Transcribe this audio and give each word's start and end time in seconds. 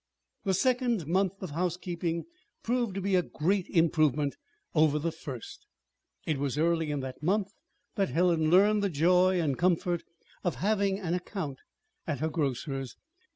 The 0.45 0.55
second 0.55 1.05
month 1.05 1.43
of 1.43 1.51
housekeeping 1.51 2.25
proved 2.63 2.95
to 2.95 3.01
be 3.01 3.13
a 3.13 3.21
great 3.21 3.67
improvement 3.69 4.35
over 4.73 4.97
the 4.97 5.11
first. 5.11 5.67
It 6.25 6.39
was 6.39 6.57
early 6.57 6.89
in 6.89 7.01
that 7.01 7.21
month 7.21 7.53
that 7.93 8.09
Helen 8.09 8.49
learned 8.49 8.81
the 8.81 8.89
joy 8.89 9.39
and 9.39 9.59
comfort 9.59 10.01
of 10.43 10.55
having 10.55 10.99
"an 10.99 11.13
account" 11.13 11.59
at 12.07 12.17
her 12.19 12.29
grocer's. 12.29 12.95